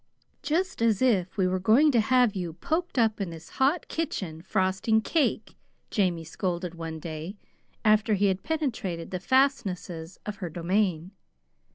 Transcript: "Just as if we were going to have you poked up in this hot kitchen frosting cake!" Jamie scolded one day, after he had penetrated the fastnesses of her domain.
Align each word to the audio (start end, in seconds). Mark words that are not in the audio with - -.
"Just 0.41 0.81
as 0.81 0.99
if 0.99 1.37
we 1.37 1.45
were 1.45 1.59
going 1.59 1.91
to 1.91 1.99
have 1.99 2.35
you 2.35 2.53
poked 2.53 2.97
up 2.97 3.21
in 3.21 3.29
this 3.29 3.49
hot 3.61 3.87
kitchen 3.87 4.41
frosting 4.41 4.99
cake!" 4.99 5.55
Jamie 5.91 6.23
scolded 6.23 6.73
one 6.73 6.99
day, 6.99 7.35
after 7.85 8.15
he 8.15 8.25
had 8.25 8.41
penetrated 8.41 9.11
the 9.11 9.19
fastnesses 9.19 10.19
of 10.25 10.37
her 10.37 10.49
domain. 10.49 11.11